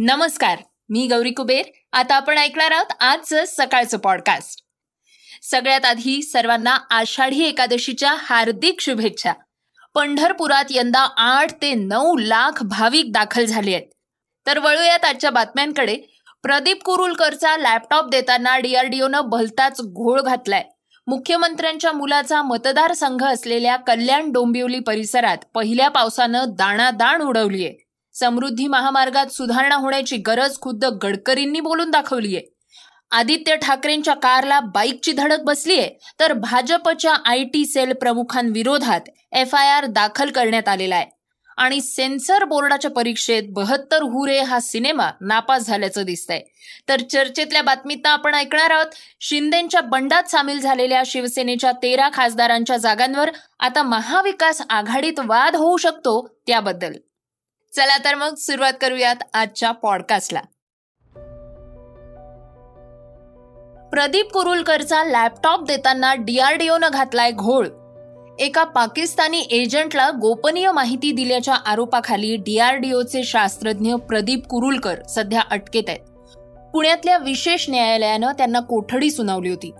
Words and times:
नमस्कार 0.00 0.58
मी 0.88 1.06
गौरी 1.06 1.30
कुबेर. 1.30 1.62
आता 1.92 2.14
आपण 2.14 2.38
ऐकणार 2.38 2.70
आहोत 2.70 2.92
आजचं 3.00 3.44
सकाळचं 3.46 3.98
पॉडकास्ट 3.98 4.64
सगळ्यात 5.42 5.84
आधी 5.84 6.22
सर्वांना 6.22 6.78
आषाढी 6.90 7.44
एकादशीच्या 7.44 8.14
हार्दिक 8.18 8.80
शुभेच्छा. 8.80 9.32
पंढरपुरात 9.94 10.64
यंदा 10.70 11.08
आठ 11.16 11.62
ते 11.62 11.74
नऊ 11.74 12.16
लाख 12.16 12.62
भाविक 12.62 13.12
दाखल 13.12 13.44
झाले 13.44 13.74
आहेत. 13.74 13.86
तर 14.46 14.58
वळूयात 14.58 15.04
आजच्या 15.04 15.30
बातम्यांकडे. 15.30 15.96
प्रदीप 16.42 16.82
कुरुलकरचा 16.82 17.56
लॅपटॉप 17.56 18.08
देताना 18.10 18.58
डीआरडीओनं 18.58 19.20
भलताच 19.20 19.80
घोळ 19.80 20.20
घातलाय. 20.20 20.64
मुख्यमंत्र्यांच्या 21.06 21.92
मुलाचा 21.92 22.42
मतदारसंघ 22.42 23.24
असलेल्या 23.24 23.76
कल्याण 23.76 24.32
डोंबिवली 24.32 24.80
परिसरात 24.80 25.38
पहिल्या 25.54 25.88
पावसानं 25.88 26.44
दाणादाण 26.48 27.22
उडवलीय. 27.22 27.72
समृद्धी 28.20 28.66
महामार्गात 28.66 29.26
सुधारणा 29.26 29.74
होण्याची 29.74 30.16
गरज 30.16 30.58
खुद्द 30.60 30.84
गडकरींनी 31.02 31.60
बोलून 31.60 31.90
दाखवलीय. 31.90 32.40
आदित्य 33.10 33.56
ठाकरेंच्या 33.56 34.14
कारला 34.14 34.58
बाईकची 34.60 35.12
धडक 35.12 35.42
बसलीय 35.42 35.88
तर 36.20 36.32
भाजपच्या 36.32 37.12
आय 37.26 37.44
टी 37.44 37.64
सेल 37.66 37.92
प्रमुखांविरोधात 37.92 39.08
एफ 39.32 39.54
आय 39.54 39.68
आर 39.68 39.86
दाखल 39.86 40.30
करण्यात 40.30 40.68
आलेला 40.68 40.96
आहे 40.96 41.06
आणि 41.58 41.80
सेन्सर 41.80 42.44
बोर्डाच्या 42.44 42.90
परीक्षेत 42.90 43.42
बहत्तर 43.50 44.02
हुरे 44.02 44.38
हा 44.40 44.60
सिनेमा 44.60 45.10
नापास 45.20 45.66
झाल्याचं 45.66 46.04
दिसतंय. 46.04 46.40
तर 46.88 47.00
चर्चेतल्या 47.00 47.62
बातमीत 47.62 48.06
आपण 48.06 48.34
ऐकणार 48.34 48.70
आहोत 48.70 48.94
शिंदेच्या 49.20 49.80
बंडात 49.80 50.30
सामील 50.30 50.60
झालेल्या 50.60 51.02
शिवसेनेच्या 51.06 51.72
तेरा 51.72 52.08
खासदारांच्या 52.14 52.76
जागांवर 52.76 53.30
आता 53.60 53.82
महाविकास 53.82 54.62
आघाडीत 54.70 55.20
वाद 55.24 55.56
होऊ 55.56 55.76
शकतो 55.76 56.26
त्याबद्दल. 56.46 56.92
चला 57.72 57.96
तर 58.04 58.14
मग 58.14 58.34
सुरुवात 58.34 58.72
करूयात 58.80 59.16
आजच्या 59.34 59.70
पॉडकास्टला 59.72 60.40
प्रदीप 63.90 64.30
कुरुलकरचा 64.32 65.04
लॅपटॉप 65.04 65.64
देताना 65.66 66.14
डीआरडीओनं 66.14 66.88
घातलाय 66.92 67.30
घोळ. 67.30 67.66
एका 68.38 68.64
पाकिस्तानी 68.64 69.40
एजंटला 69.40 70.10
गोपनीय 70.10 70.72
माहिती 70.72 71.12
दिल्याच्या 71.12 71.54
आरोपाखाली 71.54 72.36
डीआरडीओचे 72.36 73.22
शास्त्रज्ञ 73.24 73.94
प्रदीप 73.94 74.46
कुरुलकर 74.46 75.02
सध्या 75.02 75.40
अटकेत 75.50 75.82
आहेत. 75.88 76.00
पुण्यातल्या 76.72 77.18
विशेष 77.18 77.70
न्यायालयानं 77.70 78.32
त्यांना 78.32 78.60
कोठडी 78.60 79.10
सुनावली 79.10 79.50
होती. 79.50 79.70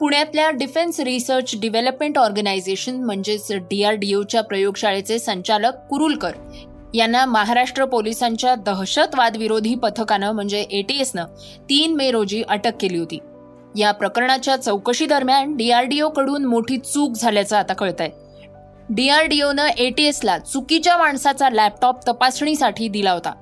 पुण्यातल्या 0.00 0.50
डिफेन्स 0.50 1.00
रिसर्च 1.00 1.50
डेव्हलपमेंट 1.60 2.18
ऑर्गनायझेशन 2.18 3.04
म्हणजेच 3.04 3.52
डीआरडीओच्या 3.52 4.40
प्रयोगशाळेचे 4.40 5.18
संचालक 5.18 5.74
कुरुलकर 5.90 6.32
यांना 6.94 7.24
महाराष्ट्र 7.26 7.84
पोलिसांच्या 7.84 8.54
दहशतवाद 8.54 9.36
विरोधी 9.36 9.74
पथकानं 9.74 10.32
म्हणजे 10.32 10.60
एटीएसनं 10.60 11.24
तीन 11.62 11.94
मे 11.94 12.10
रोजी 12.10 12.42
अटक 12.48 12.72
केली 12.80 12.98
होती. 12.98 13.18
या 13.76 13.92
प्रकरणाच्या 13.92 14.56
चौकशी 14.56 15.06
दरम्यान 15.06 15.56
डीआरडीओ 15.56 16.08
कडून 16.08 16.44
मोठी 16.44 16.76
चूक 16.78 17.16
झाल्याचं 17.16 17.56
आता 17.56 17.74
कळत 17.74 18.00
आहे 18.00 18.10
डीआरडीओनं 18.90 19.66
एटीएसला 19.66 20.38
चुकीच्या 20.38 20.96
माणसाचा 20.96 21.50
लॅपटॉप 21.50 22.08
तपासणीसाठी 22.08 22.88
दिला 22.88 23.12
होता. 23.12 23.32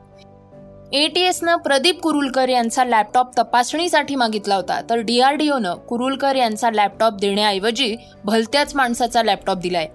एटीएसनं 0.92 1.56
प्रदीप 1.56 2.00
कुरुलकर 2.00 2.48
यांचा 2.48 2.84
लॅपटॉप 2.84 3.30
तपासणीसाठी 3.38 4.14
मागितला 4.14 4.54
होता 4.54 4.80
तर 4.90 4.98
डीआरडीओनं 4.98 5.74
कुरुलकर 5.74 6.36
यांचा 6.36 6.70
लॅपटॉप 6.70 7.12
देण्याऐवजी 7.12 7.96
भलत्याच 8.24 8.74
माणसाचा 8.76 9.22
लॅपटॉप 9.22 9.56
दिलाय. 9.56 9.88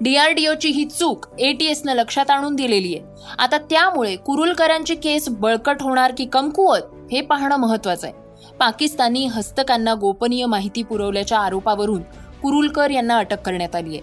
डीआरडीओची 0.00 0.68
ही 0.68 0.84
चूक 0.84 1.26
एटीएसनं 1.38 1.94
लक्षात 1.94 2.30
आणून 2.30 2.54
दिलेली 2.54 2.94
आहे. 2.94 3.04
आता 3.38 3.58
त्यामुळे 3.58 4.16
कुरुलकरांची 4.16 4.94
केस 4.94 5.28
बळकट 5.28 5.82
होणार 5.82 6.12
की 6.18 6.24
कमकुवत 6.24 6.80
हे 7.12 7.20
पाहणं 7.20 7.56
महत्वाचं 7.56 8.06
आहे. 8.06 8.24
पाकिस्तानी 8.60 9.26
हस्तकांना 9.26 9.94
गोपनीय 9.94 10.46
माहिती 10.46 10.82
पुरवल्याच्या 10.82 11.38
आरोपावरून 11.38 12.02
कुरुलकर 12.42 12.90
यांना 12.90 13.18
अटक 13.18 13.40
करण्यात 13.40 13.76
आली 13.76 13.98
आहे. 13.98 14.00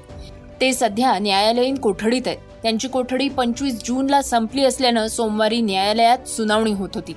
ते 0.62 0.74
सध्या 0.74 1.20
न्यायालयीन 1.20 1.76
कोठडीत 1.76 2.22
आहेत. 2.26 2.38
त्यांची 2.64 2.88
कोठडी 2.88 3.30
पंचवीस 3.30 3.84
जूनला 3.86 4.22
संपली 4.22 4.64
असल्यानं 4.64 5.08
सोमवारी 5.08 5.62
न्यायालयात 5.62 6.28
सुनावणी 6.28 6.74
होत 6.74 6.90
होती. 6.96 7.16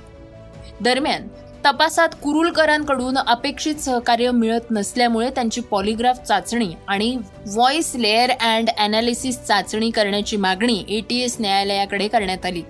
दरम्यान 0.81 1.27
तपासात 1.65 2.09
कुरुलकरांकडून 2.23 3.17
अपेक्षित 3.17 3.75
सहकार्य 3.75 4.31
मिळत 4.31 4.71
नसल्यामुळे 4.71 5.29
त्यांची 5.29 5.61
पॉलिग्राफ 5.61 6.17
चाचणी 6.17 6.69
आणि 6.87 7.17
व्हॉइस 7.45 7.91
लेअर 7.95 8.31
अँड 8.31 8.69
अनालिसिस 8.79 9.39
चाचणी 9.39 9.89
करण्याची 9.89 10.37
मागणी 10.37 10.83
एटीएस 10.89 11.37
न्यायालयाकडे 11.39 12.07
करण्यात 12.07 12.45
आली. 12.45 12.61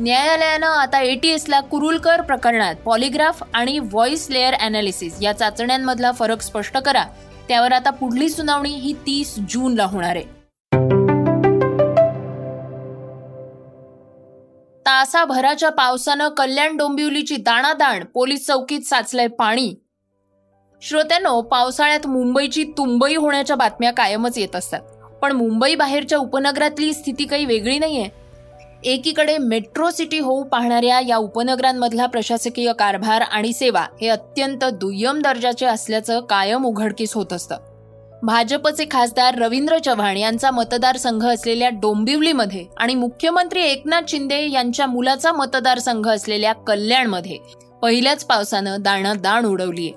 न्यायालयानं 0.00 0.66
आता 0.66 1.00
एटीएसला 1.00 1.60
कुरुलकर 1.60 2.20
प्रकरणात 2.20 2.74
पॉलिग्राफ 2.74 3.42
आणि 3.54 3.78
व्हॉइस 3.78 4.26
लेअर 4.30 4.54
अनालिसिस 4.54 5.22
या 5.22 5.32
चाचण्यांमधला 5.32 6.12
फरक 6.12 6.42
स्पष्ट 6.42 6.78
करा. 6.78 7.04
त्यावर 7.48 7.72
आता 7.72 7.90
पुढली 7.90 8.28
सुनावणी 8.28 8.74
ही 8.74 8.92
तीस 9.06 9.34
जूनला 9.50 9.84
होणार 9.84 10.16
आहे. 10.16 10.33
तासाभराच्या 14.94 15.70
पावसानं 15.70 16.28
कल्याण 16.28 16.76
डोंबिवलीची 16.76 17.36
दाणादाण 17.36 18.04
पोलीस 18.04 18.46
चौकीत 18.46 18.80
साचलंय 18.80 19.26
पाणी. 19.26 19.74
श्रोत्यानो 20.82 21.40
पावसाळ्यात 21.40 22.06
मुंबईची 22.06 22.64
तुंबई 22.64 23.14
होण्याच्या 23.14 23.56
बातम्या 23.56 23.92
कायमच 23.92 24.38
येत 24.38 24.56
असतात. 24.56 24.80
पण 25.22 25.32
मुंबई 25.32 25.74
बाहेरच्या 25.74 26.18
उपनगरातली 26.18 26.92
स्थिती 26.92 27.24
काही 27.24 27.44
वेगळी 27.44 27.78
नाहीये. 27.78 28.08
एकीकडे 28.84 29.38
मेट्रो 29.38 29.90
सिटी 29.90 30.18
होऊ 30.18 30.44
पाहणाऱ्या 30.44 31.00
या 31.00 31.16
उपनगरांमधला 31.16 32.06
प्रशासकीय 32.06 32.72
कारभार 32.72 33.20
आणि 33.20 33.52
सेवा 33.52 33.86
हे 34.00 34.08
अत्यंत 34.08 34.64
दुय्यम 34.64 35.20
दर्जाचे 35.22 35.66
असल्याचं 35.66 36.20
कायम 36.20 36.64
उघडकीस 36.64 37.14
होत 37.14 37.32
असतं. 37.32 37.56
भाजपचे 38.26 38.84
खासदार 38.90 39.38
रवींद्र 39.38 39.78
चव्हाण 39.78 40.16
यांचा 40.16 40.50
मतदारसंघ 40.50 41.26
असलेल्या 41.26 41.68
डोंबिवलीमध्ये 41.68 42.66
आणि 42.76 42.94
मुख्यमंत्री 42.94 43.62
एकनाथ 43.62 44.02
शिंदे 44.08 44.50
यांच्या 44.50 44.86
मुलाचा 44.86 45.32
मतदारसंघ 45.32 46.08
असलेल्या 46.08 46.52
कल्याणमध्ये 46.52 47.38
पहिल्याच 47.82 48.24
पावसानं 48.24 48.76
दाणा 48.80 49.12
दाण 49.14 49.44
उडवलीय. 49.44 49.90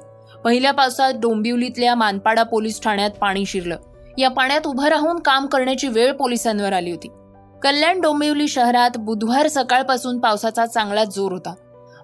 पहिल्या 0.43 0.71
पावसात 0.71 1.13
डोंबिवलीतल्या 1.13 1.95
मानपाडा 1.95 2.43
पोलीस 2.43 2.81
ठाण्यात 2.81 3.09
पाणी 3.09 3.45
शिरलं. 3.45 3.77
या 4.17 4.29
पाण्यात 4.29 4.67
उभं 4.67 4.87
राहून 4.87 5.19
काम 5.19 5.45
करण्याची 5.45 5.87
वेळ 5.87 6.11
पोलिसांवर 6.11 6.73
आली 6.73 6.91
होती. 6.91 7.07
कल्याण 7.61 8.01
डोंबिवली 8.01 8.47
शहरात 8.47 8.97
बुधवार 8.97 9.47
सकाळपासून 9.47 10.19
पावसाचा 10.19 10.65
चांगला 10.65 11.03
जोर 11.03 11.31
होता. 11.31 11.53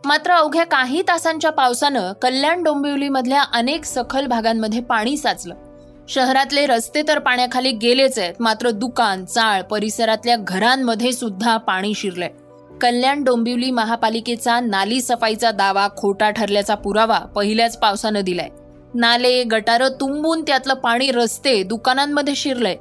मात्र 0.05 0.31
अवघ्या 0.31 0.63
काही 0.63 1.01
तासांच्या 1.01 1.51
पावसानं 1.51 2.13
कल्याण 2.13 2.63
डोंबिवलीमधल्या 2.63 3.44
अनेक 3.53 3.85
सखल 3.85 4.25
भागांमध्ये 4.25 4.81
पाणी 4.81 5.17
साचलं. 5.17 5.55
शहरातले 6.09 6.66
रस्ते 6.66 7.02
तर 7.08 7.19
पाण्याखाली 7.19 7.72
गेलेच 7.72 8.19
आहेत 8.19 8.34
मात्र 8.40 8.69
दुकान 8.69 9.25
चाळ 9.25 9.61
परिसरातल्या 9.61 10.35
घरांमध्ये 10.35 11.11
सुद्धा 11.11 11.58
पाणी 11.58 11.94
शिरलंय. 11.96 12.29
कल्याण 12.82 13.23
डोंबिवली 13.23 13.72
महापालिकेचा 13.72 14.59
नाली 14.59 15.02
सफाईचा 15.02 15.52
दावा 15.52 15.88
खोटा 15.97 16.29
ठरल्याचा 16.29 16.76
पुरावा 16.76 17.20
पहिल्याच 17.20 17.78
पावसानं 17.78 18.22
दिलाय. 18.22 18.50
नाले 18.96 19.44
गटारं 19.44 19.88
तुंबून 19.90 20.41
त्यातलं 20.41 20.73
पाणी 20.73 21.11
रस्ते 21.11 21.64
दुकानांमध्ये 21.64 22.35
शिरलंय. 22.35 22.76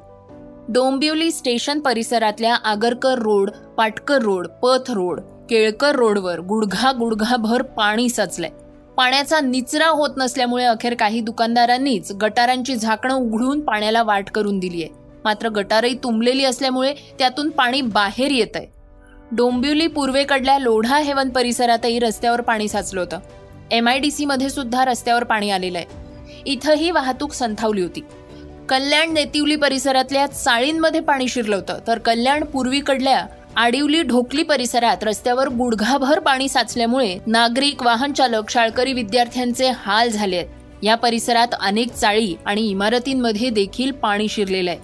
डोंबिवली 0.68 1.30
स्टेशन 1.30 1.80
परिसरातल्या 1.80 2.54
आगरकर 2.54 3.18
रोड 3.18 3.50
पाटकर 3.50 4.18
रोड 4.18 4.46
पथ 4.46 4.90
रोड 4.90 5.20
केळकर 5.50 5.94
रोडवर 5.94 6.40
गुडघा 6.40 6.92
गुडघाभर 6.92 7.62
पाणी 7.62 8.08
साचलंय. 8.08 8.50
पाण्याचा 8.96 9.40
निचरा 9.40 9.88
होत 9.88 10.10
नसल्यामुळे 10.16 10.64
अखेर 10.64 10.94
काही 10.94 11.20
दुकानदारांनीच 11.20 12.12
गटारांची 12.12 12.76
झाकणं 12.76 13.14
उघडून 13.14 13.60
पाण्याला 13.60 14.02
वाट 14.02 14.30
करून 14.30 14.58
दिली 14.58 14.82
आहे. 14.82 14.92
मात्र 15.24 15.48
गटारही 15.48 15.94
तुंबलेली 15.94 16.44
असल्यामुळे 16.44 16.94
त्यातून 17.18 17.50
पाणी 17.50 17.80
बाहेर 17.80 18.30
येत 18.30 18.56
आहे. 18.56 18.66
डोंबिवली 19.32 19.86
पूर्वेकडल्या 19.86 20.58
लोढा 20.58 20.98
हेवन 20.98 21.28
परिसरातही 21.28 21.98
रस्त्यावर 21.98 22.40
पाणी 22.40 22.68
साचलं 22.68 23.00
होतं. 23.00 23.18
एम 23.70 23.88
आय 23.88 23.98
डी 23.98 24.10
सीमध्ये 24.10 24.50
सुद्धा 24.50 24.84
रस्त्यावर 24.84 25.24
पाणी 25.24 25.50
आलेलं 25.50 25.78
आहे. 25.78 25.86
इथंही 26.46 26.90
वाहतूक 26.90 27.32
संथावली 27.32 27.82
होती. 27.82 28.00
कल्याण 28.68 29.12
नेतिवली 29.12 29.56
परिसरातल्या 29.56 30.26
चाळींमध्ये 30.26 31.00
पाणी 31.00 31.28
शिरलं 31.28 31.56
होतं. 31.56 31.78
तर 31.86 31.98
कल्याण 31.98 32.44
पूर्वीकडल्या 32.44 33.26
आडिवली 33.56 34.02
ढोकली 34.02 34.42
परिसरात 34.42 34.96
रस्त्यावर 35.02 35.48
गुडघाभर 35.48 36.18
पाणी 36.18 36.48
साचल्यामुळे 36.48 37.18
नागरिक 37.26 37.82
वाहन 37.82 38.12
चालक 38.12 38.50
शाळकरी 38.50 38.92
विद्यार्थ्यांचे 38.92 39.70
हाल 39.76 40.08
झाले 40.08 40.36
आहेत. 40.36 40.48
या 40.82 40.94
परिसरात 40.94 41.54
अनेक 41.60 41.92
चाळी 41.92 42.34
आणि 42.46 42.68
इमारतींमध्ये 42.68 43.50
देखील 43.50 43.90
पाणी 43.92 44.28
शिरलेलं 44.28 44.70
आहे. 44.70 44.78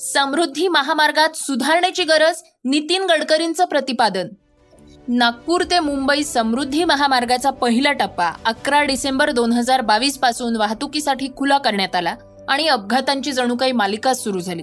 समृद्धी 0.00 0.68
महामार्गात 0.68 1.36
सुधारणेची 1.36 2.04
गरज 2.04 2.42
नितीन 2.64 3.04
गडकरींचं 3.04 3.64
प्रतिपादन. 3.64 4.28
नागपूर 5.08 5.62
ते 5.62 5.78
मुंबई 5.80 6.22
समृद्धी 6.22 6.84
महामार्गाचा 6.84 7.50
पहिला 7.50 7.92
टप्पा 7.92 8.30
अकरा 8.44 8.82
डिसेंबर 8.82 9.30
दोन 9.30 9.52
हजार 9.52 9.80
बावीसपासून 9.80 10.56
वाहतुकीसाठी 10.56 11.28
खुला 11.36 11.58
करण्यात 11.58 11.94
आला. 11.94 12.14
आणि 12.50 12.68
अपघातांची 12.68 13.32
जणू 13.32 13.56
काही 13.56 13.72
मालिका 13.72 14.14
सुरू 14.14 14.40
झाली. 14.40 14.62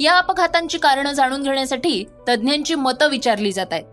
या 0.00 0.18
अपघातांची 0.18 0.78
कारणं 0.78 1.12
जाणून 1.12 1.42
घेण्यासाठी 1.42 2.04
तज्ज्ञांची 2.28 2.74
मतं 2.74 3.08
विचारली 3.08 3.52
जात 3.52 3.72
आहेत. 3.72 3.84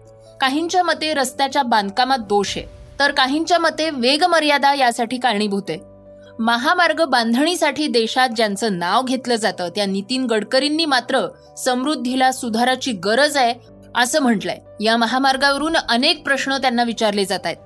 काहींच्या 0.41 0.83
मते 0.83 1.13
रस्त्याच्या 1.13 1.63
बांधकामात 1.63 2.17
दोष 2.17 2.57
आहे 2.57 2.65
तर 2.99 3.11
काहींच्या 3.11 3.59
मते 3.59 3.89
वेग 3.89 4.23
मर्यादा 4.23 4.73
यासाठी 4.73 5.17
कारणीभूत 5.17 5.61
आहे. 5.69 5.79
महामार्ग 6.39 7.05
बांधणीसाठी 7.05 7.87
देशात 7.87 8.29
ज्यांचं 8.29 8.79
नाव 8.79 9.01
घेतलं 9.01 9.35
जातं 9.35 9.69
त्या 9.69 9.85
नितीन 9.85 10.25
गडकरींनी 10.25 10.85
मात्र 10.85 11.27
समृद्धीला 11.57 12.31
सुधाराची 12.31 12.91
गरज 12.91 13.37
आहे 13.37 13.53
असं 13.95 14.21
म्हटलंय. 14.21 14.57
या 14.83 14.97
महामार्गावरून 14.97 15.75
अनेक 15.89 16.23
प्रश्न 16.23 16.57
त्यांना 16.57 16.83
विचारले 16.83 17.25
जात 17.25 17.39
आहेत. 17.45 17.57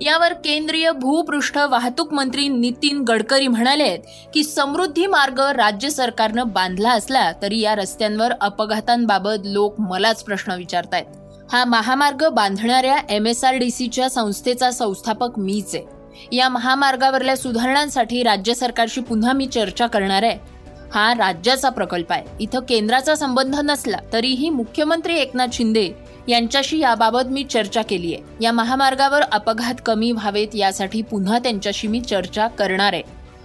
यावर 0.00 0.32
केंद्रीय 0.32 0.90
भूपृष्ठ 0.92 1.58
वाहतूक 1.58 2.12
मंत्री 2.14 2.48
नितीन 2.48 3.00
गडकरी 3.00 3.46
म्हणाले 3.46 3.82
आहेत 3.82 3.98
की 4.34 4.42
समृद्धी 4.44 5.06
मार्ग 5.06 5.40
राज्य 5.40 5.90
सरकारनं 5.90 6.48
बांधला 6.48 6.90
असला 6.90 7.32
तरी 7.42 7.60
या 7.60 7.74
रस्त्यांवर 7.74 8.32
अपघातांबाबत 8.40 9.46
लोक 9.46 9.80
मलाच 9.80 10.24
प्रश्न 10.24 10.52
विचारतायत. 10.52 11.04
हा 11.52 11.64
महामार्ग 11.64 12.28
बांधणाऱ्या 12.28 12.96
एम 13.10 13.26
एस 13.26 13.44
आर 13.44 13.54
डी 13.54 13.70
सीच्या 13.70 14.10
संस्थेचा 14.10 14.70
संस्थापक 14.70 15.38
मीच 15.38 15.74
आहे. 15.74 15.84
या 16.36 16.48
महामार्गावरल्या 16.48 17.36
सुधारणांसाठी 17.36 18.22
राज्य 18.22 18.54
सरकारशी 18.54 19.00
पुन्हा 19.00 19.32
मी 19.32 19.46
चर्चा 19.46 19.86
करणार 19.86 20.22
आहे. 20.22 20.38
हा 20.94 21.12
राज्याचा 21.14 21.68
प्रकल्प 21.68 22.12
आहे. 22.12 22.24
इथं 22.40 22.60
केंद्राचा 22.60 23.14
संबंध 23.14 23.56
नसला 23.64 23.96
तरीही 24.12 24.50
मुख्यमंत्री 24.50 25.16
एकनाथ 25.16 25.46
शिंदे 25.52 25.90
यांच्याशी 26.28 26.78
याबाबत 26.78 27.26
मी 27.26 27.44
चर्चा 27.44 27.82
केली 27.82 28.14
आहे 28.14 28.44
या 28.44 28.52
महामार्गावर 28.52 29.22
अपघात 29.22 29.74
कमी 29.86 30.10
व्हावेत 30.12 30.48
यासाठी 30.54 31.02
पुन्हा 31.02 31.38
त्यांच्याशी 31.38 31.88
मी 31.88 32.00
चर्चा 32.00 32.46
करणार 32.48 32.92
आहे. 32.92 33.02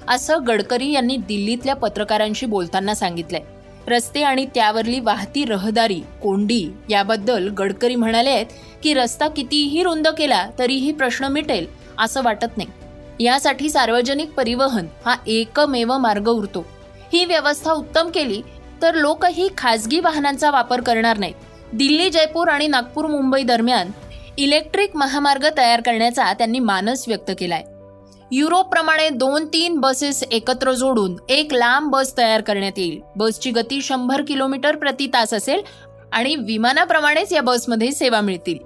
असं 0.07 0.39
गडकरी 0.47 0.91
यांनी 0.91 1.17
दिल्लीतल्या 1.17 1.75
पत्रकारांशी 1.75 2.45
बोलताना 2.45 2.95
सांगितलंय. 2.95 3.41
रस्ते 3.87 4.21
आणि 4.23 4.45
त्यावरली 4.45 4.99
वाहती 4.99 5.45
रहदारी 5.45 6.01
कोंडी 6.21 6.65
याबद्दल 6.89 7.47
गडकरी 7.49 7.95
म्हणाले 7.95 8.29
आहेत 8.29 8.45
की 8.83 8.93
रस्ता 8.93 9.27
कितीही 9.27 9.83
रुंद 9.83 10.07
केला 10.07 10.49
तरीही 10.59 10.91
प्रश्न 10.91 11.25
मिटेल 11.25 11.67
असं 11.99 12.23
वाटत 12.23 12.57
नाही. 12.57 13.25
यासाठी 13.25 13.69
सार्वजनिक 13.69 14.31
परिवहन 14.31 14.87
हा 15.05 15.15
एकमेव 15.27 15.97
मार्ग 15.97 16.27
उरतो. 16.27 16.65
ही 17.13 17.25
व्यवस्था 17.25 17.71
उत्तम 17.71 18.09
केली 18.09 18.41
तर 18.81 18.95
लोकही 18.95 19.47
खाजगी 19.57 19.99
वाहनांचा 19.99 20.51
वापर 20.51 20.81
करणार 20.81 21.17
नाहीत. 21.17 21.52
दिल्ली 21.73 22.09
जयपूर 22.09 22.47
आणि 22.47 22.67
नागपूर 22.67 23.05
मुंबई 23.05 23.43
दरम्यान 23.43 23.91
इलेक्ट्रिक 24.37 24.95
महामार्ग 24.95 25.45
तयार 25.57 25.81
करण्याचा 25.81 26.33
त्यांनी 26.33 26.59
मानस 26.59 27.05
व्यक्त 27.07 27.31
केलाय. 27.39 27.63
युरोपप्रमाणे 28.31 29.09
दोन 29.09 29.45
तीन 29.45 29.79
बसेस 29.79 30.23
एकत्र 30.31 30.71
जोडून 30.71 31.15
एक 31.29 31.53
लांब 31.53 31.91
बस 31.91 32.17
तयार 32.17 32.41
करण्यात 32.41 32.71
येईल. 32.77 32.99
बसची 33.15 33.51
गती 33.51 33.81
शंभर 33.81 34.21
किलोमीटर 34.27 34.75
प्रति 34.75 35.07
तास 35.07 35.33
असेल 35.33 35.61
आणि 36.11 36.35
विमानाप्रमाणेच 36.35 37.33
या 37.33 37.41
बसमध्ये 37.41 37.91
सेवा 37.91 38.21
मिळतील. 38.21 38.57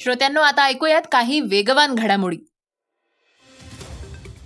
श्रोत्यांनो 0.00 0.40
आता 0.40 0.64
ऐकूयात 0.64 1.02
काही 1.12 1.40
वेगवान 1.40 1.94
घडामोडी. 1.94 2.36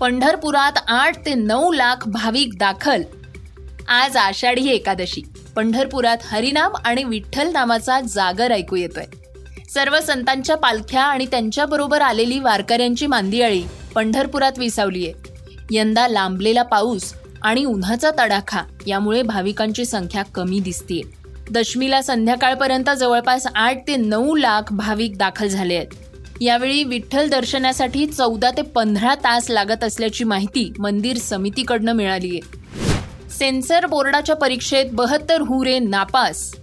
पंढरपुरात 0.02 0.72
आठ 0.88 1.26
ते 1.26 1.34
नऊ 1.34 1.72
लाख 1.72 2.08
भाविक 2.08 2.58
दाखल. 2.58 3.02
आज 3.88 4.16
आषाढी 4.16 4.68
एकादशी. 4.68 5.22
पंढरपुरात 5.56 6.16
हरिनाम 6.24 6.72
आणि 6.84 7.04
विठ्ठल 7.04 7.52
नामाचा 7.52 8.00
जागर 8.00 8.52
ऐकू 8.52 8.76
येतोय. 8.76 9.04
सर्व 9.74 10.00
संतांच्या 10.00 10.56
पालख्या 10.56 11.02
आणि 11.02 11.26
त्यांच्याबरोबर 11.26 12.00
आलेली 12.00 12.38
वारकऱ्यांची 12.38 13.06
मांदियाळी 13.06 13.62
पंढरपुरात 13.94 14.52
विसावलीये. 14.58 15.12
यंदा 15.70 16.08
लांबलेला 16.08 16.62
पाऊस 16.62 17.14
आणि 17.42 17.64
उन्हाचा 17.64 18.10
तडाखा 18.10 18.62
यामुळे 18.86 19.22
भाविकांची 19.22 19.84
संख्या 19.84 20.22
कमी 20.22 20.60
दिसतीये. 20.60 21.02
दशमीला 21.50 22.02
संध्याकाळपर्यंत 22.02 22.90
जवळपास 22.98 23.46
आठ 23.54 23.88
ते 23.88 23.96
नऊ 23.96 24.36
लाख 24.36 24.72
भाविक 24.72 25.18
दाखल 25.18 25.46
झाले 25.46 25.74
आहेत. 25.74 26.01
यावेळी 26.42 26.82
विठ्ठल 26.84 27.28
दर्शनासाठी 27.28 28.06
चौदा 28.06 28.50
ते 28.50 28.62
पंधरा 28.74 29.14
तास 29.14 29.50
लागत 29.50 29.84
असल्याची 29.84 30.24
माहिती 30.24 30.72
मंदिर 30.78 31.16
समितीकडनं 31.16 31.92
मिळाली 31.92 32.30
आहे 32.30 33.30
सेन्सर 33.30 33.86
बोर्डाच्या 33.86 34.36
परीक्षेत 34.36 34.86
बहत्तर 34.92 35.40
हुरे 35.40 35.78
नापास. 35.78 36.54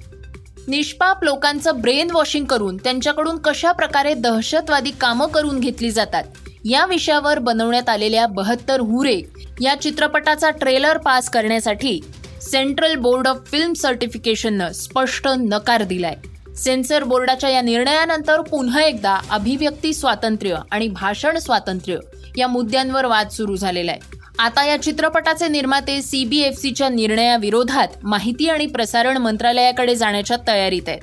निष्पाप 0.67 1.23
लोकांचं 1.23 1.79
ब्रेन 1.81 2.11
वॉशिंग 2.11 2.45
करून 2.45 2.77
त्यांच्याकडून 2.77 3.37
कशा 3.37 3.71
प्रकारे 3.71 4.13
दहशतवादी 4.13 4.91
कामं 4.91 5.27
करून 5.27 5.59
घेतली 5.59 5.91
जातात 5.91 6.23
या 6.65 6.85
विषयावर 6.85 7.39
बनवण्यात 7.39 7.89
आलेल्या 7.89 8.25
बहत्तर 8.27 8.79
हुरे 8.79 9.21
या 9.61 9.75
चित्रपटाचा 9.81 10.49
ट्रेलर 10.49 10.97
पास 10.97 11.29
करण्यासाठी 11.29 11.99
सेंट्रल 12.41 12.95
बोर्ड 12.95 13.27
ऑफ 13.27 13.49
फिल्म 13.51 13.73
सर्टिफिकेशननं 13.73 14.71
स्पष्ट 14.71 15.27
नकार 15.27 15.83
दिलाय. 15.83 16.15
सेन्सर 16.55 17.03
बोर्डाच्या 17.03 17.49
या 17.49 17.61
निर्णयानंतर 17.61 18.41
पुन्हा 18.41 18.83
एकदा 18.83 19.19
अभिव्यक्ती 19.29 19.93
स्वातंत्र्य 19.93 20.55
आणि 20.71 20.87
भाषण 20.87 21.37
स्वातंत्र्य 21.37 21.97
या 22.37 22.47
मुद्द्यांवर 22.47 23.05
वाद 23.05 23.29
सुरू 23.29 23.55
झालेला 23.55 23.91
आहे. 23.91 23.99
आता 24.39 24.65
या 24.65 24.81
चित्रपटाचे 24.81 25.47
निर्माते 25.47 26.01
सीबीएफसीच्या 26.01 26.89
निर्णयाविरोधात 26.89 27.87
माहिती 28.03 28.49
आणि 28.49 28.65
प्रसारण 28.65 29.17
मंत्रालयाकडे 29.17 29.95
जाण्याच्या 29.95 30.37
तयारीत 30.47 30.81
आहेत. 30.87 30.99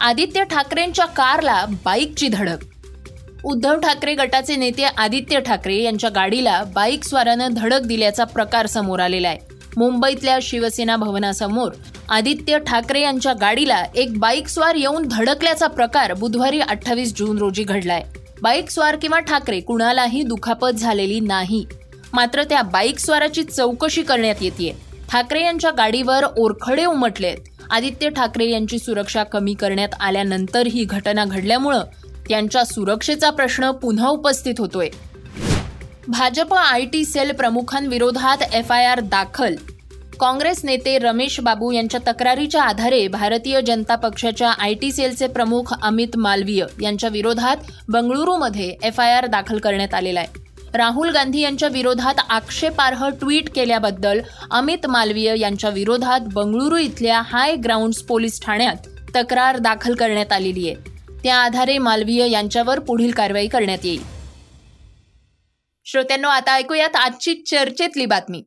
आदित्य 0.00 0.44
ठाकरेंच्या 0.44 1.04
कारला 1.04 1.64
बाईकची 1.84 2.28
धडक. 2.28 2.58
उद्धव 3.44 3.80
ठाकरे 3.80 4.14
गटाचे 4.14 4.56
नेते 4.56 4.84
आदित्य 4.84 5.40
ठाकरे 5.40 5.82
यांच्या 5.82 6.10
गाडीला 6.10 6.64
बाईक 6.74 7.04
स्वारानं 7.04 7.48
धडक 7.52 7.80
दिल्याचा 7.80 8.24
प्रकार 8.24 8.66
समोर 8.66 9.00
आलेला 9.00 9.28
आहे. 9.28 9.53
मुंबईतल्या 9.76 10.38
शिवसेना 10.42 10.96
भवनासमोर 10.96 11.72
आदित्य 12.08 12.58
ठाकरे 12.58 13.00
यांच्या 13.00 13.32
गाडीला 13.32 13.82
एक 13.94 14.18
बाईक 14.18 14.48
स्वार 14.48 14.74
येऊन 14.74 15.06
धडकल्याचा 15.10 15.66
प्रकार 15.66 16.12
बुधवारी 16.14 16.60
अठ्ठावीस 16.60 17.14
जून 17.16 17.38
रोजी 17.38 17.62
घडलाय. 17.64 18.02
बाईक 18.42 18.70
स्वार 18.70 18.96
किंवा 18.96 19.18
ठाकरे 19.20 19.60
कुणालाही 19.60 20.22
दुखापत 20.22 20.78
झालेली 20.78 21.20
नाही. 21.20 21.64
मात्र 22.12 22.42
त्या 22.44 22.62
बाईक 22.62 22.98
स्वाराची 22.98 23.42
चौकशी 23.42 24.02
करण्यात 24.02 24.42
येते 24.42 24.76
ठाकरे 25.10 25.42
यांच्या 25.42 25.70
गाडीवर 25.70 26.24
ओरखडे 26.36 26.84
उमटलेत. 26.84 27.36
आदित्य 27.70 28.08
ठाकरे 28.10 28.50
यांची 28.50 28.78
सुरक्षा 28.78 29.22
कमी 29.22 29.54
करण्यात 29.54 29.94
आल्यानंतर 30.00 30.66
ही 30.66 30.84
घटना 30.84 31.24
घडल्यामुळं 31.24 31.82
त्यांच्या 32.28 32.64
सुरक्षेचा 32.64 33.30
प्रश्न 33.30 33.70
पुन्हा 33.70 34.08
उपस्थित 34.08 34.54
होतोय. 34.58 34.88
भाजप 36.08 36.52
आय 36.54 36.84
टी 36.84 37.04
सेल 37.04 37.30
प्रमुखांविरोधात 37.32 38.42
एफ 38.52 38.72
आय 38.72 38.84
आर 38.84 39.00
दाखल. 39.00 39.54
काँग्रेस 40.20 40.60
नेते 40.64 40.98
रमेश 40.98 41.38
बाबू 41.40 41.70
यांच्या 41.72 42.00
तक्रारीच्या 42.06 42.62
आधारे 42.62 43.06
भारतीय 43.08 43.60
जनता 43.60 43.94
पक्षाच्या 43.96 44.50
आय 44.50 44.74
टी 44.74 44.92
सेलचे 44.92 45.26
प्रमुख 45.26 45.72
अमित 45.82 46.16
मालवीय 46.16 46.64
यांच्या 46.82 47.10
विरोधात 47.10 47.56
बंगळुरूमध्ये 47.88 48.68
एफ 48.82 49.00
आय 49.00 49.12
आर 49.12 49.26
दाखल 49.26 49.58
करण्यात 49.58 49.94
आलेला 49.94 50.20
आहे. 50.20 50.42
राहुल 50.74 51.10
गांधी 51.10 51.40
यांच्या 51.40 51.68
विरोधात 51.68 52.20
आक्षेपार्ह 52.28 53.08
ट्विट 53.10 53.48
केल्याबद्दल 53.54 54.20
अमित 54.50 54.86
मालवीय 54.86 55.34
यांच्या 55.38 55.70
विरोधात 55.70 56.20
बंगळुरू 56.32 56.76
इथल्या 56.76 57.22
हाय 57.24 57.56
ग्राउंड्स 57.56 58.02
पोलीस 58.02 58.40
ठाण्यात 58.42 58.88
तक्रार 59.16 59.58
दाखल 59.58 59.94
करण्यात 59.94 60.32
आलेली 60.32 60.68
आहे. 60.68 60.92
त्या 61.22 61.36
आधारे 61.36 61.78
मालवीय 61.78 62.30
यांच्यावर 62.30 62.78
पुढील 62.78 63.10
कारवाई 63.10 63.46
करण्यात 63.46 63.84
येईल. 63.84 64.13
श्रोत्यांनो 65.86 66.28
आता 66.28 66.54
ऐकूयात 66.54 66.96
आजची 66.96 67.34
चर्चेतली 67.34 68.06
बातमी. 68.06 68.42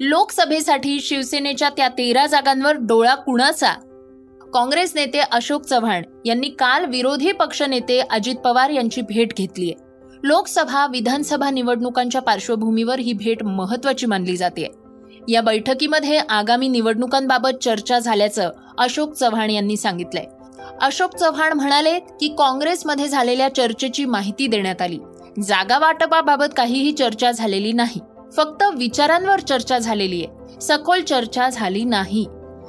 लोकसभेसाठी 0.00 1.00
शिवसेनेच्या 1.00 1.68
त्या 1.68 1.88
तेरा 1.88 2.26
जागांवर 2.26 2.76
डोळा 2.76 3.14
कुणाचा? 3.14 3.72
काँग्रेस 4.54 4.92
नेते 4.94 5.18
अशोक 5.18 5.62
चव्हाण 5.62 6.02
यांनी 6.24 6.48
काल 6.48 6.84
विरोधी 6.84 7.32
पक्षनेते 7.32 8.00
अजित 8.10 8.34
पवार 8.34 8.70
यांची 8.70 9.00
भेट 9.00 9.34
घेतलीय. 9.36 9.72
लोकसभा 10.24 10.86
विधानसभा 10.86 11.50
निवडणुकांच्या 11.50 12.22
पार्श्वभूमीवर 12.22 12.98
ही 12.98 13.12
भेट 13.12 13.42
महत्वाची 13.42 14.06
मानली 14.06 14.36
जाते. 14.36 14.70
या 15.28 15.40
बैठकीमध्ये 15.40 16.18
आगामी 16.18 16.68
निवडणुकांबाबत 16.68 17.62
चर्चा 17.62 17.98
झाल्याचं 17.98 18.50
अशोक 18.78 19.12
चव्हाण 19.12 19.50
यांनी 19.50 19.76
सांगितलंय. 19.76 20.24
अशोक 20.82 21.16
चव्हाण 21.16 21.52
म्हणाले 21.52 21.98
की 21.98 22.28
काँग्रेसमध्ये 22.38 23.08
झालेल्या 23.08 23.54
चर्चेची 23.54 24.04
माहिती 24.04 24.46
देण्यात 24.46 24.82
आली. 24.82 24.98
जागा 25.42 25.78
वाटपाबाबत 25.78 26.44
काहीही 26.56 26.92
चर्चा 26.92 27.30
झालेली 27.30 27.72
नाही. 27.72 28.00
फक्त 28.36 28.62
विचारांवर 28.76 29.40
चर्चा 29.40 29.78
झालेली 29.78 30.24
आहे. 30.24 30.60
सखोल 30.60 31.00
चर्चा 31.00 31.48
झाली 31.48 31.84
नाही. 31.84 32.26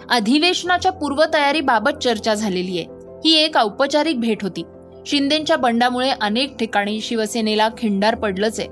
अधिवेशनाच्या 0.09 0.91
पूर्वतयारीबाबत 0.91 1.91
चर्चा 2.03 2.33
झालेली 2.33 2.77
आहे. 2.79 2.85
ही 3.25 3.35
एक 3.35 3.57
औपचारिक 3.57 4.19
भेट 4.19 4.43
होती. 4.43 4.63
शिंदेच्या 5.05 5.57
बंडामुळे 5.57 6.11
अनेक 6.21 6.57
ठिकाणी 6.57 7.01
शिवसेनेला 7.01 7.69
खिंडार 7.77 8.15
पडलंच 8.15 8.59
आहे. 8.59 8.69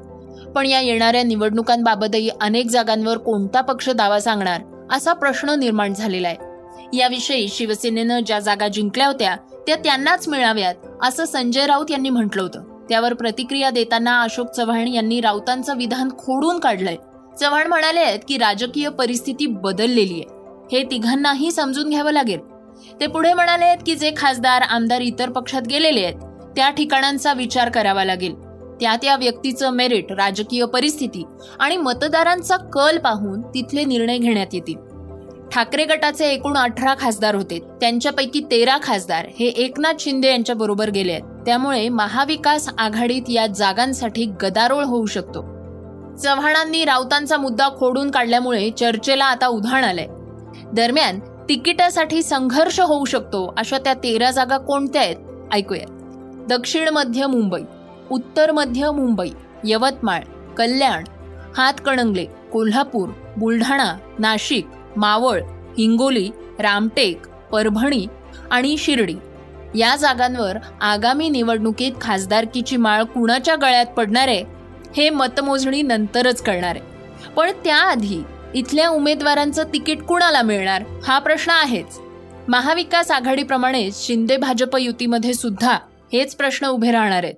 पण 0.55 0.65
या 0.65 0.81
येणाऱ्या 0.81 1.23
निवडणुकांबाबतही 1.23 2.29
अनेक 2.41 2.67
जागांवर 2.67 3.17
कोणता 3.17 3.61
पक्ष 3.61 3.89
दावा 3.89 4.19
सांगणार 4.19 4.61
असा 4.91 5.13
प्रश्न 5.13 5.49
निर्माण 5.49 5.93
झालेला 5.93 6.27
आहे. 6.27 6.46
याविषयी 6.93 7.47
शिवसेनेनं 7.47 8.19
ज्या 8.19 8.39
जागा 8.39 8.67
जिंकल्या 8.67 9.07
होत्या 9.07 9.35
त्या 9.67 9.75
त्यांनाच 9.75 10.27
मिळाव्यात 10.27 10.75
असं 11.03 11.25
संजय 11.25 11.65
राऊत 11.65 11.85
यांनी 11.89 12.09
म्हटलं 12.09 12.41
होतं. 12.41 12.63
त्यावर 12.89 13.13
प्रतिक्रिया 13.13 13.69
देताना 13.69 14.21
अशोक 14.21 14.51
चव्हाण 14.51 14.87
यांनी 14.87 15.21
राऊतांचं 15.21 15.77
विधान 15.77 16.09
खोडून 16.09 16.59
काढलंय. 16.59 16.95
चव्हाण 17.39 17.67
म्हणाले 17.67 17.99
आहेत 17.99 18.19
की 18.27 18.37
राजकीय 18.37 18.89
परिस्थिती 18.89 19.45
बदललेली 19.45 20.13
आहे. 20.13 20.23
हे 20.71 20.83
तिघांनाही 20.91 21.51
समजून 21.51 21.89
घ्यावं 21.89 22.11
लागेल. 22.11 22.39
ते 22.99 23.07
पुढे 23.07 23.33
म्हणाले 23.33 23.65
आहेत 23.65 23.77
की 23.85 23.95
जे 23.95 24.11
खासदार 24.17 24.61
आमदार 24.61 25.01
इतर 25.01 25.29
पक्षात 25.29 25.61
गेलेले 25.61 26.03
आहेत 26.03 26.15
त्या 26.55 26.69
ठिकाणांचा 26.69 27.33
विचार 27.33 27.69
करावा 27.69 28.05
लागेल. 28.05 28.35
त्या 28.81 28.95
त्या 28.95 29.15
व्यक्तीचं 29.15 29.69
मेरिट 29.69 30.11
राजकीय 30.11 30.65
परिस्थिती 30.65 31.23
आणि 31.59 31.77
मतदारांचा 31.77 32.57
कल 32.57 32.97
पाहून 32.97 33.41
तिथले 33.41 33.85
निर्णय 33.85 34.17
घेण्यात 34.17 34.53
येतील. 34.53 34.86
ठाकरे 35.53 35.85
गटाचे 35.85 36.25
एकूण 36.25 36.57
अठरा 36.57 36.93
खासदार 36.99 37.35
होते. 37.35 37.59
त्यांच्यापैकी 37.81 38.39
तेरा 38.51 38.77
खासदार 38.83 39.25
हे 39.39 39.45
एकनाथ 39.45 39.93
शिंदे 39.99 40.29
यांच्या 40.29 40.55
बरोबर 40.55 40.89
गेले 40.89 41.11
आहेत. 41.11 41.23
त्यामुळे 41.45 41.89
महाविकास 41.89 42.69
आघाडीत 42.77 43.29
या 43.29 43.47
जागांसाठी 43.47 44.25
गदारोळ 44.41 44.83
होऊ 44.83 45.05
शकतो. 45.05 45.41
चव्हाणांनी 46.15 46.85
राऊतांचा 46.85 47.37
मुद्दा 47.37 47.69
खोडून 47.69 48.11
काढल्यामुळे 48.11 48.69
चर्चेला 48.69 49.25
आता 49.25 49.47
उधाण 49.47 49.83
आलंय. 49.83 50.07
दरम्यान 50.73 51.19
तिकिटासाठी 51.49 52.23
संघर्ष 52.23 52.79
होऊ 52.79 53.05
शकतो 53.05 53.53
अशा 53.57 53.77
त्या 53.77 53.93
तेरा 53.93 54.31
जागा 54.31 54.57
कोणत्या 54.57 55.01
आहेत? 55.01 55.15
ऐकूया 55.53 56.45
दक्षिण 56.49 56.89
मध्य 56.89 57.27
मुंबई 57.27 57.61
उत्तर 58.11 58.51
मध्य 58.51 58.91
मुंबई 58.91 59.29
यवतमाळ 59.65 60.21
कल्याण 60.57 61.03
हातकणंगले 61.57 62.25
कोल्हापूर 62.53 63.09
बुलढाणा 63.37 63.93
नाशिक 64.19 64.67
मावळ 64.97 65.41
हिंगोली 65.77 66.29
रामटेक 66.59 67.27
परभणी 67.27 68.07
आणि 68.51 68.77
शिर्डी. 68.77 69.15
या 69.75 69.95
जागांवर 69.95 70.57
आगामी 70.81 71.29
निवडणुकीत 71.29 71.91
खासदारकीची 72.01 72.77
माळ 72.77 73.03
कुणाच्या 73.03 73.55
गळ्यात 73.55 73.85
पडणार 73.85 74.27
आहे 74.27 74.43
हे 74.97 75.09
मतमोजणी 75.09 75.81
नंतरच 75.81 76.41
कळणार 76.41 76.75
आहे. 76.75 76.79
पण 77.35 77.51
त्याआधी 77.51 78.23
इथल्या 78.53 78.89
उमेदवारांचं 78.89 79.63
तिकीट 79.63 80.01
कुणाला 80.01 80.41
मिळणार 80.41 80.83
हा 81.07 81.19
प्रश्न 81.19 81.51
आहेच. 81.51 81.99
महाविकास 82.47 83.11
आघाडीप्रमाणे 83.11 83.89
शिंदे 83.93 84.37
भाजप 84.37 84.77
युतीमध्ये 84.77 85.33
सुद्धा 85.33 85.79
हेच 86.13 86.35
प्रश्न 86.35 86.67
उभे 86.67 86.91
राहणार 86.91 87.23
आहेत. 87.23 87.35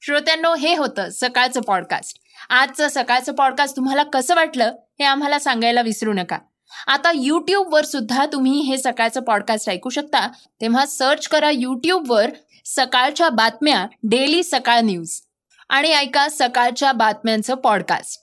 श्रोत्यांनो 0.00 0.54
हे 0.54 0.76
होतं 0.76 1.08
सकाळचं 1.12 1.60
पॉडकास्ट 1.60 2.18
आजचं 2.50 2.88
सकाळचं 2.88 3.34
पॉडकास्ट 3.34 3.76
तुम्हाला 3.76 4.02
कसं 4.02 4.34
वाटलं? 4.34 4.72
हे 5.00 5.04
आम्हाला 5.04 5.38
सांगायला 5.38 5.80
विसरू 5.80 6.12
नका. 6.12 6.38
आता 6.86 7.12
यूट्यूबवर 7.14 7.84
सुद्धा 7.84 8.26
तुम्ही 8.26 8.60
हे 8.60 8.78
सकाळचं 8.78 9.20
पॉडकास्ट 9.20 9.70
ऐकू 9.70 9.88
शकता. 9.88 10.28
तेव्हा 10.60 10.86
सर्च 10.86 11.28
करा 11.28 11.50
यूट्यूबवर 11.50 12.30
सकाळच्या 12.64 13.28
बातम्या 13.28 13.86
डेली 14.02 14.42
सकाळ 14.42 14.80
न्यूज 14.80 15.20
आणि 15.68 15.92
ऐका 15.92 16.28
सकाळच्या 16.30 16.92
बातम्यांचं 16.92 17.54
पॉडकास्ट 17.54 18.20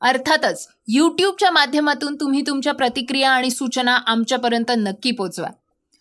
अर्थातच 0.00 0.68
युट्यूबच्या 0.88 1.50
माध्यमातून 1.50 2.14
तुम्ही 2.14 2.42
तुमच्या 2.46 2.74
प्रतिक्रिया 2.74 3.30
आणि 3.30 3.50
सूचना 3.50 3.96
आमच्यापर्यंत 4.06 4.70
नक्की 4.76 5.10
पोचवा. 5.10 5.48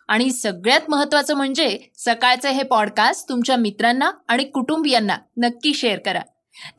आणि 0.08 0.32
सगळ्यात 0.32 0.82
महत्वाचं 0.90 1.34
म्हणजे 1.34 1.80
सकाळचं 1.98 2.50
हे 2.50 2.64
पॉडकास्ट 2.64 3.30
तुमच्या 3.30 3.56
मित्रांना 3.56 4.12
आणि 4.28 4.44
कुटुंबियांना 4.44 5.18
नक्की 5.38 5.74
शेअर 5.74 6.00
करा. 6.00 6.22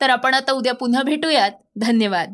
तर 0.01 0.09
आपण 0.09 0.33
आता 0.33 0.51
उद्या 0.51 0.73
पुन्हा 0.73 1.03
भेटूयात. 1.03 1.51
धन्यवाद. 1.77 2.33